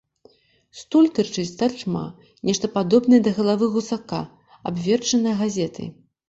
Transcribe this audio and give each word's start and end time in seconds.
Стуль 0.77 1.09
тырчыць 1.17 1.45
старчма 1.51 2.01
нешта 2.51 2.71
падобнае 2.79 3.19
да 3.27 3.35
галавы 3.41 3.69
гусака, 3.77 4.23
абверчанае 4.71 5.35
газетай. 5.45 5.89